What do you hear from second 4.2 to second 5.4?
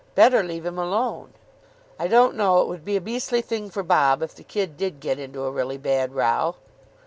if the kid did get